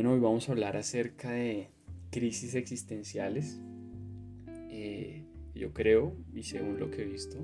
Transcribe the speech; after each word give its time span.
Bueno, 0.00 0.14
hoy 0.14 0.20
vamos 0.20 0.48
a 0.48 0.52
hablar 0.52 0.78
acerca 0.78 1.32
de 1.32 1.68
crisis 2.10 2.54
existenciales. 2.54 3.60
Eh, 4.70 5.24
yo 5.54 5.74
creo, 5.74 6.16
y 6.32 6.44
según 6.44 6.80
lo 6.80 6.90
que 6.90 7.02
he 7.02 7.04
visto, 7.04 7.36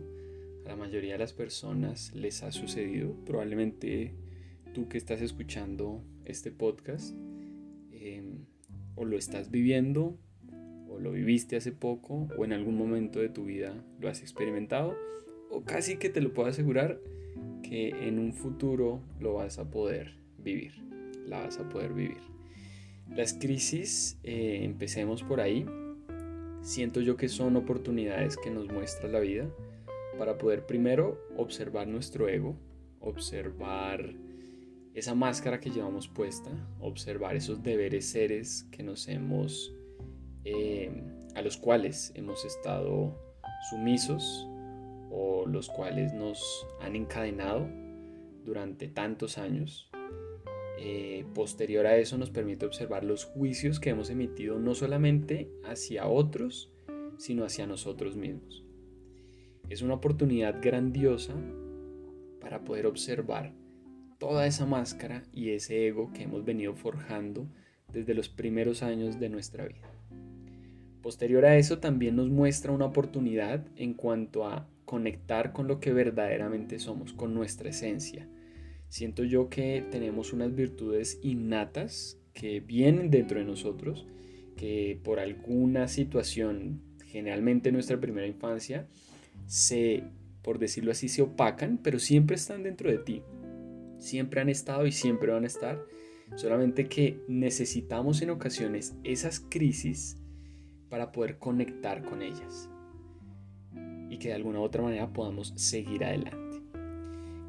a 0.65 0.71
la 0.71 0.77
mayoría 0.77 1.13
de 1.13 1.19
las 1.19 1.35
personas 1.35 2.15
les 2.15 2.43
ha 2.43 2.53
sucedido. 2.53 3.15
Probablemente 3.27 4.15
tú 4.73 4.89
que 4.89 4.97
estás 4.97 5.21
escuchando 5.21 6.03
este 6.25 6.51
podcast, 6.51 7.15
em, 7.93 8.47
o 8.95 9.05
lo 9.05 9.19
estás 9.19 9.51
viviendo, 9.51 10.17
o 10.89 10.99
lo 10.99 11.13
viviste 11.13 11.57
hace 11.57 11.73
poco, 11.73 12.27
o 12.39 12.47
en 12.47 12.55
algún 12.55 12.79
momento 12.79 13.21
de 13.21 13.29
tu 13.29 13.45
vida 13.45 13.85
lo 14.01 14.09
has 14.09 14.23
experimentado, 14.23 14.97
o 15.51 15.63
casi 15.65 15.99
que 15.99 16.09
te 16.09 16.23
lo 16.23 16.33
puedo 16.33 16.49
asegurar 16.49 17.03
que 17.63 17.91
en 18.09 18.19
un 18.19 18.33
futuro 18.33 19.03
lo 19.21 19.35
vas 19.35 19.59
a 19.59 19.71
poder 19.71 20.15
vivir, 20.39 20.73
la 21.27 21.41
vas 21.41 21.59
a 21.59 21.69
poder 21.69 21.93
vivir. 21.93 22.36
Las 23.15 23.35
crisis, 23.35 24.19
eh, 24.25 24.61
empecemos 24.63 25.23
por 25.23 25.41
ahí, 25.41 25.67
siento 26.61 27.01
yo 27.01 27.17
que 27.17 27.29
son 27.29 27.57
oportunidades 27.57 28.37
que 28.37 28.51
nos 28.51 28.69
muestra 28.69 29.09
la 29.09 29.21
vida 29.21 29.49
para 30.19 30.37
poder 30.39 30.67
primero 30.67 31.21
observar 31.37 31.87
nuestro 31.87 32.29
ego, 32.29 32.57
observar 33.01 34.15
esa 34.95 35.15
máscara 35.15 35.61
que 35.61 35.71
llevamos 35.71 36.09
puesta, 36.09 36.51
observar 36.81 37.37
esos 37.37 37.63
deberes 37.63 38.07
seres 38.07 38.67
que 38.71 38.83
nos 38.83 39.09
hemos, 39.09 39.73
eh, 40.45 40.91
a 41.35 41.43
los 41.43 41.57
cuales 41.57 42.13
hemos 42.15 42.45
estado 42.45 43.15
sumisos 43.71 44.49
o 45.11 45.45
los 45.47 45.69
cuales 45.69 46.13
nos 46.15 46.67
han 46.81 46.97
encadenado 46.97 47.69
durante 48.45 48.89
tantos 48.89 49.39
años. 49.39 49.91
Eh, 50.79 51.25
posterior 51.35 51.87
a 51.87 51.97
eso 51.97 52.19
nos 52.19 52.31
permite 52.31 52.67
observar 52.67 53.05
los 53.05 53.25
juicios 53.25 53.81
que 53.81 53.91
hemos 53.91 54.11
emitido 54.11 54.59
no 54.59 54.75
solamente 54.75 55.51
hacia 55.65 56.07
otros, 56.07 56.71
sino 57.19 57.45
hacia 57.45 57.67
nosotros 57.67 58.17
mismos. 58.17 58.65
Es 59.69 59.83
una 59.83 59.95
oportunidad 59.95 60.61
grandiosa 60.63 61.35
para 62.41 62.63
poder 62.63 62.87
observar 62.87 63.53
toda 64.19 64.47
esa 64.47 64.67
máscara 64.67 65.25
y 65.33 65.51
ese 65.51 65.87
ego 65.87 66.13
que 66.13 66.23
hemos 66.23 66.45
venido 66.45 66.75
forjando 66.75 67.49
desde 67.93 68.15
los 68.15 68.29
primeros 68.29 68.83
años 68.83 69.19
de 69.19 69.29
nuestra 69.29 69.67
vida. 69.67 69.91
Posterior 71.03 71.45
a 71.45 71.57
eso 71.57 71.79
también 71.79 72.17
nos 72.17 72.29
muestra 72.29 72.73
una 72.73 72.87
oportunidad 72.87 73.67
en 73.77 73.95
cuanto 73.95 74.47
a 74.47 74.69
conectar 74.85 75.53
con 75.53 75.69
lo 75.69 75.81
que 75.81 75.93
verdaderamente 75.93 76.79
somos, 76.79 77.13
con 77.13 77.35
nuestra 77.35 77.71
esencia. 77.71 78.29
Siento 78.89 79.25
yo 79.25 79.49
que 79.49 79.85
tenemos 79.91 80.33
unas 80.33 80.55
virtudes 80.55 81.19
innatas 81.23 82.19
que 82.33 82.61
vienen 82.61 83.11
dentro 83.11 83.39
de 83.39 83.45
nosotros, 83.45 84.07
que 84.57 85.01
por 85.03 85.19
alguna 85.19 85.89
situación, 85.89 86.83
generalmente 87.05 87.71
en 87.71 87.75
nuestra 87.75 88.01
primera 88.01 88.27
infancia, 88.27 88.89
se, 89.47 90.05
por 90.43 90.59
decirlo 90.59 90.93
así, 90.93 91.09
se 91.09 91.23
opacan, 91.23 91.79
pero 91.83 91.99
siempre 91.99 92.37
están 92.37 92.63
dentro 92.63 92.91
de 92.91 92.99
ti. 92.99 93.23
Siempre 93.99 94.41
han 94.41 94.49
estado 94.49 94.87
y 94.87 94.93
siempre 94.93 95.33
van 95.33 95.45
a 95.45 95.49
estar. 95.49 95.83
Solamente 96.35 96.89
que 96.89 97.21
necesitamos 97.29 98.21
en 98.23 98.31
ocasiones 98.31 98.95
esas 99.05 99.41
crisis 99.41 100.17
para 100.89 101.13
poder 101.13 101.39
conectar 101.39 102.05
con 102.05 102.23
ellas 102.23 102.69
y 104.11 104.19
que 104.19 104.29
de 104.29 104.35
alguna 104.35 104.61
u 104.61 104.63
otra 104.63 104.83
manera 104.83 105.13
podamos 105.13 105.53
seguir 105.57 106.05
adelante. 106.05 106.46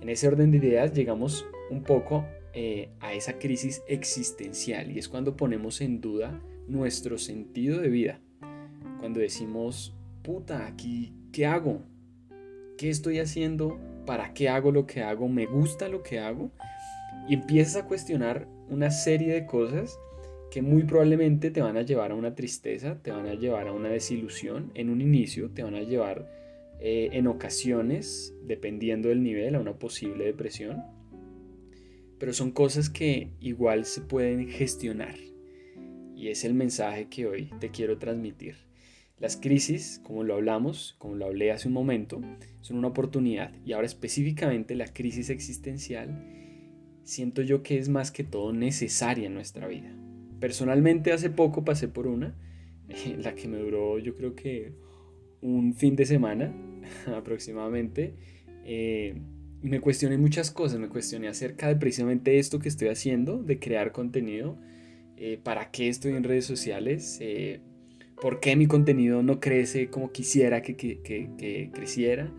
En 0.07 0.11
ese 0.11 0.29
orden 0.29 0.51
de 0.51 0.59
ideas 0.59 0.93
llegamos 0.93 1.45
un 1.69 1.83
poco 1.83 2.25
eh, 2.53 2.87
a 3.01 3.11
esa 3.11 3.39
crisis 3.39 3.83
existencial 3.89 4.89
y 4.89 4.99
es 4.99 5.09
cuando 5.09 5.35
ponemos 5.35 5.81
en 5.81 5.99
duda 5.99 6.41
nuestro 6.65 7.17
sentido 7.17 7.81
de 7.81 7.89
vida. 7.89 8.21
Cuando 9.01 9.19
decimos, 9.19 9.93
puta, 10.23 10.65
aquí, 10.65 11.11
¿qué 11.33 11.45
hago? 11.45 11.81
¿Qué 12.77 12.89
estoy 12.89 13.19
haciendo? 13.19 13.81
¿Para 14.05 14.33
qué 14.33 14.47
hago 14.47 14.71
lo 14.71 14.87
que 14.87 15.03
hago? 15.03 15.27
¿Me 15.27 15.45
gusta 15.45 15.89
lo 15.89 16.03
que 16.03 16.19
hago? 16.19 16.51
Y 17.27 17.33
empiezas 17.33 17.83
a 17.83 17.85
cuestionar 17.85 18.47
una 18.69 18.91
serie 18.91 19.33
de 19.33 19.45
cosas 19.45 19.99
que 20.51 20.61
muy 20.61 20.83
probablemente 20.83 21.51
te 21.51 21.61
van 21.61 21.75
a 21.75 21.81
llevar 21.81 22.13
a 22.13 22.15
una 22.15 22.33
tristeza, 22.33 22.97
te 23.03 23.11
van 23.11 23.27
a 23.27 23.33
llevar 23.33 23.67
a 23.67 23.73
una 23.73 23.89
desilusión 23.89 24.71
en 24.73 24.89
un 24.89 25.01
inicio, 25.01 25.49
te 25.49 25.63
van 25.63 25.75
a 25.75 25.81
llevar 25.81 26.46
eh, 26.79 27.09
en 27.13 27.27
ocasiones, 27.27 28.35
dependiendo 28.43 29.09
del 29.09 29.23
nivel, 29.23 29.55
a 29.55 29.59
una 29.59 29.79
posible 29.79 30.25
depresión. 30.25 30.83
Pero 32.19 32.33
son 32.33 32.51
cosas 32.51 32.89
que 32.89 33.31
igual 33.39 33.85
se 33.85 34.01
pueden 34.01 34.47
gestionar. 34.47 35.15
Y 36.15 36.29
es 36.29 36.43
el 36.43 36.53
mensaje 36.53 37.07
que 37.09 37.27
hoy 37.27 37.49
te 37.59 37.69
quiero 37.69 37.97
transmitir. 37.97 38.55
Las 39.19 39.37
crisis, 39.37 39.99
como 40.03 40.23
lo 40.23 40.35
hablamos, 40.35 40.95
como 40.99 41.15
lo 41.15 41.25
hablé 41.25 41.51
hace 41.51 41.67
un 41.67 41.73
momento, 41.73 42.21
son 42.61 42.77
una 42.77 42.89
oportunidad. 42.89 43.51
Y 43.65 43.73
ahora 43.73 43.87
específicamente 43.87 44.75
la 44.75 44.93
crisis 44.93 45.29
existencial, 45.29 46.23
siento 47.03 47.41
yo 47.41 47.63
que 47.63 47.79
es 47.79 47.89
más 47.89 48.11
que 48.11 48.23
todo 48.23 48.53
necesaria 48.53 49.25
en 49.25 49.33
nuestra 49.33 49.67
vida. 49.67 49.95
Personalmente 50.39 51.13
hace 51.13 51.31
poco 51.31 51.65
pasé 51.65 51.87
por 51.87 52.05
una, 52.05 52.35
la 53.17 53.33
que 53.33 53.47
me 53.47 53.57
duró 53.57 53.97
yo 53.97 54.13
creo 54.15 54.35
que 54.35 54.73
un 55.41 55.73
fin 55.73 55.95
de 55.95 56.05
semana 56.05 56.53
aproximadamente. 57.15 58.13
Eh, 58.63 59.15
me 59.61 59.79
cuestioné 59.79 60.17
muchas 60.17 60.51
cosas, 60.51 60.79
me 60.79 60.89
cuestioné 60.89 61.27
acerca 61.27 61.67
de 61.67 61.75
precisamente 61.75 62.37
esto 62.37 62.59
que 62.59 62.69
estoy 62.69 62.89
haciendo, 62.89 63.41
de 63.41 63.59
crear 63.59 63.91
contenido, 63.91 64.57
eh, 65.15 65.39
para 65.41 65.71
qué 65.71 65.89
estoy 65.89 66.13
en 66.13 66.23
redes 66.23 66.45
sociales, 66.45 67.17
eh, 67.21 67.61
por 68.21 68.39
qué 68.39 68.55
mi 68.55 68.67
contenido 68.67 69.23
no 69.23 69.39
crece 69.39 69.89
como 69.89 70.11
quisiera 70.11 70.61
que, 70.61 70.75
que, 70.75 71.01
que, 71.01 71.71
creciera, 71.73 72.31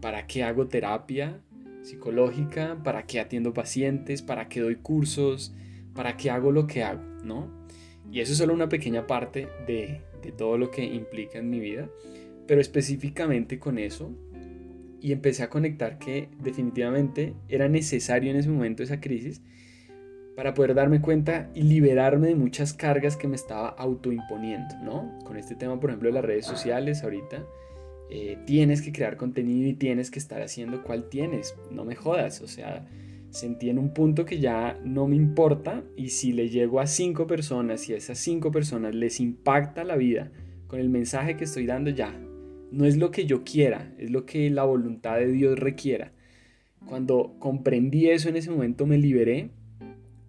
para 0.00 0.26
qué 0.26 0.42
hago 0.42 0.66
terapia 0.68 1.40
psicológica, 1.82 2.82
para 2.84 3.06
qué 3.06 3.18
atiendo 3.18 3.54
pacientes, 3.54 4.20
para 4.20 4.48
qué 4.48 4.60
doy 4.60 4.76
cursos, 4.76 5.54
para 5.94 6.16
qué 6.16 6.30
hago 6.30 6.52
lo 6.52 6.66
que 6.66 6.82
hago, 6.82 7.02
¿no? 7.24 7.50
Y 8.12 8.20
eso 8.20 8.32
es 8.32 8.38
solo 8.38 8.52
una 8.52 8.68
pequeña 8.68 9.06
parte 9.06 9.48
de, 9.66 10.02
de 10.22 10.32
todo 10.32 10.58
lo 10.58 10.70
que 10.70 10.84
implica 10.84 11.38
en 11.38 11.48
mi 11.48 11.60
vida 11.60 11.88
pero 12.50 12.60
específicamente 12.60 13.60
con 13.60 13.78
eso 13.78 14.10
y 15.00 15.12
empecé 15.12 15.44
a 15.44 15.50
conectar 15.50 16.00
que 16.00 16.30
definitivamente 16.42 17.34
era 17.48 17.68
necesario 17.68 18.32
en 18.32 18.38
ese 18.38 18.48
momento 18.48 18.82
esa 18.82 19.00
crisis 19.00 19.40
para 20.34 20.52
poder 20.52 20.74
darme 20.74 21.00
cuenta 21.00 21.48
y 21.54 21.62
liberarme 21.62 22.26
de 22.26 22.34
muchas 22.34 22.74
cargas 22.74 23.16
que 23.16 23.28
me 23.28 23.36
estaba 23.36 23.68
autoimponiendo, 23.68 24.74
¿no? 24.82 25.16
Con 25.24 25.36
este 25.36 25.54
tema, 25.54 25.78
por 25.78 25.90
ejemplo, 25.90 26.08
de 26.08 26.14
las 26.14 26.24
redes 26.24 26.44
sociales 26.44 27.04
ahorita, 27.04 27.46
eh, 28.10 28.36
tienes 28.48 28.82
que 28.82 28.90
crear 28.90 29.16
contenido 29.16 29.68
y 29.68 29.74
tienes 29.74 30.10
que 30.10 30.18
estar 30.18 30.42
haciendo 30.42 30.82
cuál 30.82 31.08
tienes, 31.08 31.54
no 31.70 31.84
me 31.84 31.94
jodas, 31.94 32.40
o 32.40 32.48
sea, 32.48 32.84
sentí 33.30 33.70
en 33.70 33.78
un 33.78 33.94
punto 33.94 34.24
que 34.24 34.40
ya 34.40 34.76
no 34.82 35.06
me 35.06 35.14
importa 35.14 35.84
y 35.94 36.08
si 36.08 36.32
le 36.32 36.48
llego 36.48 36.80
a 36.80 36.88
cinco 36.88 37.28
personas 37.28 37.88
y 37.88 37.94
a 37.94 37.96
esas 37.96 38.18
cinco 38.18 38.50
personas 38.50 38.92
les 38.92 39.20
impacta 39.20 39.84
la 39.84 39.94
vida 39.94 40.32
con 40.66 40.80
el 40.80 40.88
mensaje 40.88 41.36
que 41.36 41.44
estoy 41.44 41.66
dando, 41.66 41.90
ya, 41.90 42.12
no 42.72 42.84
es 42.84 42.96
lo 42.96 43.10
que 43.10 43.26
yo 43.26 43.44
quiera, 43.44 43.92
es 43.98 44.10
lo 44.10 44.26
que 44.26 44.50
la 44.50 44.64
voluntad 44.64 45.18
de 45.18 45.30
Dios 45.30 45.58
requiera. 45.58 46.12
Cuando 46.86 47.36
comprendí 47.38 48.08
eso 48.08 48.28
en 48.28 48.36
ese 48.36 48.50
momento 48.50 48.86
me 48.86 48.98
liberé 48.98 49.50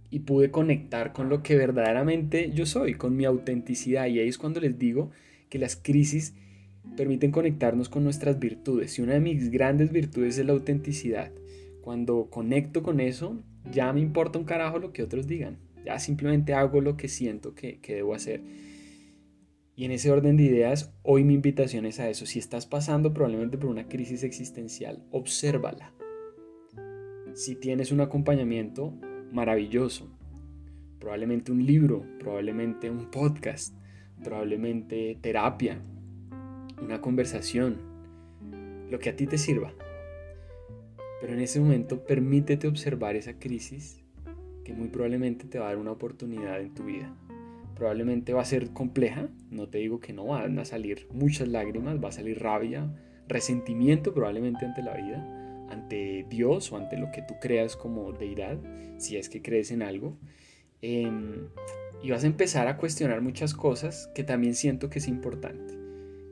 y 0.09 0.19
pude 0.19 0.51
conectar 0.51 1.13
con 1.13 1.30
lo 1.30 1.41
que 1.41 1.56
verdaderamente 1.56 2.51
yo 2.53 2.66
soy, 2.66 2.96
con 2.96 3.16
mi 3.16 3.25
autenticidad. 3.25 4.07
Y 4.07 4.19
ahí 4.19 4.28
es 4.28 4.38
cuando 4.38 4.59
les 4.59 4.78
digo 4.78 5.12
que 5.50 5.57
las 5.57 5.75
crisis 5.75 6.35
permiten 6.97 7.31
conectarnos 7.31 7.88
con 7.88 8.03
nuestras 8.03 8.38
virtudes. 8.38 9.00
Y 9.00 9.01
una 9.01 9.13
de 9.13 9.22
mis 9.22 9.50
grandes 9.50 9.91
virtudes 9.91 10.38
es 10.38 10.46
la 10.46 10.51
autenticidad. 10.51 11.31
Cuando 11.81 12.30
conecto 12.30 12.83
con 12.83 13.00
eso, 13.00 13.42
ya 13.71 13.92
me 13.94 14.01
importa 14.01 14.38
un 14.38 14.45
carajo 14.45 14.80
lo 14.80 14.92
que 14.92 15.04
otros 15.04 15.27
digan. 15.27 15.57
Ya 15.86 15.98
simplemente 15.98 16.54
hago 16.54 16.81
lo 16.81 16.98
que 16.98 17.07
siento 17.07 17.56
que, 17.56 17.80
que 17.80 17.95
debo 17.95 18.13
hacer. 18.13 18.42
Y 19.81 19.86
en 19.86 19.94
ese 19.94 20.12
orden 20.12 20.38
de 20.38 20.44
ideas, 20.44 20.94
hoy 21.01 21.24
mi 21.24 21.33
invitación 21.33 21.88
es 21.88 22.00
a 22.00 22.07
eso. 22.07 22.28
Si 22.28 22.38
estás 22.38 22.68
pasando 22.68 23.16
probablemente 23.16 23.57
por 23.57 23.72
una 23.72 23.88
crisis 23.88 24.22
existencial, 24.22 25.04
obsérvala. 25.10 25.92
Si 27.33 27.56
tienes 27.56 27.92
un 27.92 28.00
acompañamiento, 28.00 28.94
maravilloso. 29.31 30.16
Probablemente 31.00 31.51
un 31.51 31.66
libro, 31.66 32.06
probablemente 32.19 32.92
un 32.92 33.10
podcast, 33.10 33.75
probablemente 34.24 35.18
terapia, 35.19 35.81
una 36.80 37.01
conversación, 37.01 37.78
lo 38.92 39.00
que 39.00 39.10
a 39.10 39.16
ti 39.16 39.25
te 39.25 39.39
sirva. 39.39 39.74
Pero 41.22 41.33
en 41.33 41.39
ese 41.39 41.60
momento 41.60 42.06
permítete 42.06 42.68
observar 42.68 43.16
esa 43.16 43.39
crisis 43.39 44.04
que 44.63 44.74
muy 44.74 44.89
probablemente 44.89 45.45
te 45.48 45.57
va 45.57 45.66
a 45.66 45.69
dar 45.69 45.80
una 45.80 45.94
oportunidad 45.94 46.62
en 46.62 46.72
tu 46.75 46.83
vida 46.83 47.18
probablemente 47.81 48.31
va 48.31 48.44
a 48.44 48.45
ser 48.45 48.74
compleja, 48.74 49.28
no 49.51 49.68
te 49.68 49.80
digo 49.80 50.00
que 50.00 50.13
no, 50.13 50.25
van 50.25 50.57
a 50.57 50.65
salir 50.65 51.07
muchas 51.12 51.48
lágrimas, 51.48 52.03
va 52.03 52.09
a 52.09 52.13
salir 52.13 52.42
rabia, 52.42 52.89
resentimiento 53.27 54.13
probablemente 54.13 54.65
ante 54.65 54.81
la 54.81 54.95
vida, 54.95 55.68
ante 55.69 56.25
Dios 56.30 56.71
o 56.71 56.77
ante 56.77 56.98
lo 56.98 57.12
que 57.12 57.21
tú 57.21 57.36
creas 57.39 57.75
como 57.75 58.12
deidad, 58.13 58.57
si 58.98 59.18
es 59.18 59.30
que 59.30 59.42
crees 59.42 59.71
en 59.71 59.81
algo. 59.81 60.18
Em, 60.81 61.48
y 62.01 62.09
vas 62.09 62.24
a 62.24 62.27
empezar 62.27 62.68
a 62.68 62.77
cuestionar 62.77 63.21
muchas 63.21 63.53
cosas 63.53 64.09
que 64.15 64.24
también 64.24 64.56
siento 64.56 64.89
que 64.89 65.00
es 65.00 65.07
importante. 65.07 65.80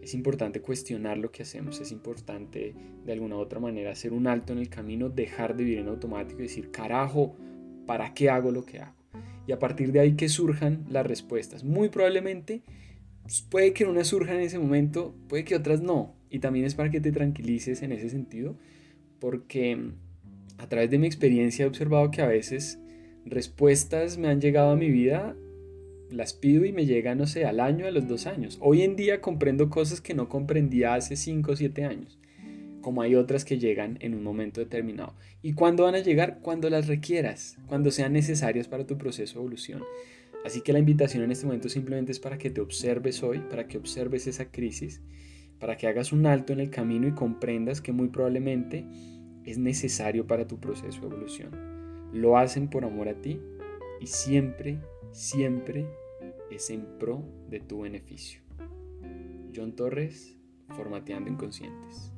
Es 0.01 0.13
importante 0.13 0.61
cuestionar 0.61 1.17
lo 1.17 1.31
que 1.31 1.43
hacemos, 1.43 1.79
es 1.81 1.91
importante 1.91 2.73
de 3.05 3.11
alguna 3.13 3.35
u 3.35 3.39
otra 3.39 3.59
manera 3.59 3.91
hacer 3.91 4.13
un 4.13 4.27
alto 4.27 4.53
en 4.53 4.59
el 4.59 4.69
camino, 4.69 5.09
dejar 5.09 5.55
de 5.55 5.63
vivir 5.65 5.79
en 5.79 5.89
automático 5.89 6.39
y 6.39 6.43
decir, 6.43 6.71
carajo, 6.71 7.35
¿para 7.85 8.13
qué 8.13 8.29
hago 8.29 8.51
lo 8.51 8.65
que 8.65 8.79
hago? 8.79 8.95
Y 9.45 9.51
a 9.51 9.59
partir 9.59 9.91
de 9.91 9.99
ahí 9.99 10.15
que 10.15 10.29
surjan 10.29 10.85
las 10.89 11.05
respuestas. 11.05 11.63
Muy 11.63 11.89
probablemente 11.89 12.61
pues, 13.29 13.43
puede 13.43 13.73
que 13.73 13.85
una 13.85 14.03
surja 14.03 14.33
en 14.33 14.41
ese 14.41 14.57
momento, 14.57 15.13
puede 15.27 15.45
que 15.45 15.55
otras 15.55 15.81
no. 15.83 16.15
Y 16.31 16.39
también 16.39 16.65
es 16.65 16.73
para 16.73 16.89
que 16.89 16.99
te 16.99 17.11
tranquilices 17.11 17.83
en 17.83 17.91
ese 17.91 18.09
sentido, 18.09 18.55
porque 19.19 19.91
a 20.57 20.67
través 20.67 20.89
de 20.89 20.97
mi 20.97 21.05
experiencia 21.05 21.65
he 21.65 21.67
observado 21.67 22.09
que 22.09 22.23
a 22.23 22.27
veces 22.27 22.79
respuestas 23.25 24.17
me 24.17 24.29
han 24.29 24.41
llegado 24.41 24.71
a 24.71 24.75
mi 24.75 24.89
vida 24.89 25.35
las 26.09 26.33
pido 26.33 26.65
y 26.65 26.71
me 26.71 26.87
llegan, 26.87 27.19
no 27.19 27.27
sé, 27.27 27.45
al 27.45 27.59
año, 27.59 27.85
a 27.85 27.91
los 27.91 28.07
dos 28.07 28.25
años. 28.25 28.57
Hoy 28.61 28.81
en 28.81 28.95
día 28.95 29.21
comprendo 29.21 29.69
cosas 29.69 30.01
que 30.01 30.15
no 30.15 30.27
comprendía 30.27 30.95
hace 30.95 31.15
cinco 31.15 31.51
o 31.51 31.55
siete 31.55 31.85
años, 31.85 32.17
como 32.81 33.03
hay 33.03 33.13
otras 33.13 33.45
que 33.45 33.59
llegan 33.59 33.99
en 34.01 34.15
un 34.15 34.23
momento 34.23 34.59
determinado. 34.59 35.13
¿Y 35.43 35.53
cuándo 35.53 35.83
van 35.83 35.93
a 35.93 35.99
llegar? 35.99 36.39
Cuando 36.41 36.67
las 36.71 36.87
requieras, 36.87 37.57
cuando 37.67 37.91
sean 37.91 38.13
necesarias 38.13 38.67
para 38.67 38.87
tu 38.87 38.97
proceso 38.97 39.35
de 39.35 39.39
evolución. 39.41 39.83
Así 40.45 40.61
que 40.61 40.73
la 40.73 40.79
invitación 40.79 41.23
en 41.23 41.31
este 41.31 41.45
momento 41.45 41.69
simplemente 41.69 42.11
es 42.11 42.19
para 42.19 42.37
que 42.37 42.49
te 42.49 42.61
observes 42.61 43.23
hoy, 43.23 43.39
para 43.39 43.67
que 43.67 43.77
observes 43.77 44.25
esa 44.27 44.51
crisis, 44.51 45.01
para 45.59 45.75
que 45.75 45.87
hagas 45.87 46.13
un 46.13 46.25
alto 46.25 46.53
en 46.53 46.61
el 46.61 46.69
camino 46.69 47.07
y 47.07 47.11
comprendas 47.11 47.81
que 47.81 47.91
muy 47.91 48.07
probablemente 48.07 48.85
es 49.43 49.57
necesario 49.57 50.27
para 50.27 50.47
tu 50.47 50.59
proceso 50.59 51.01
de 51.01 51.07
evolución. 51.07 51.51
Lo 52.13 52.37
hacen 52.37 52.69
por 52.69 52.85
amor 52.85 53.09
a 53.09 53.21
ti 53.21 53.39
y 53.99 54.07
siempre 54.07 54.79
siempre 55.11 55.87
es 56.51 56.69
en 56.69 56.85
pro 56.99 57.23
de 57.49 57.59
tu 57.59 57.81
beneficio. 57.81 58.41
John 59.55 59.75
Torres, 59.75 60.37
Formateando 60.69 61.29
Inconscientes. 61.29 62.11